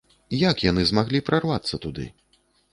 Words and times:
Як 0.49 0.63
яны 0.71 0.85
змаглі 0.93 1.23
прарвацца 1.29 1.75
туды? 1.87 2.11